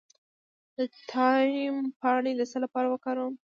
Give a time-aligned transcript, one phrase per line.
[0.75, 0.77] د
[1.11, 3.33] تایم پاڼې د څه لپاره وکاروم؟